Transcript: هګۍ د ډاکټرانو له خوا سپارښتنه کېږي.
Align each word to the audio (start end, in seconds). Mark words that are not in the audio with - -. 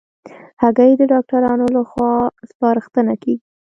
هګۍ 0.61 0.91
د 0.97 1.01
ډاکټرانو 1.13 1.65
له 1.75 1.81
خوا 1.89 2.13
سپارښتنه 2.49 3.13
کېږي. 3.23 3.43